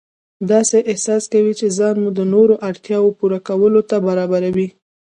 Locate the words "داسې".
0.51-0.77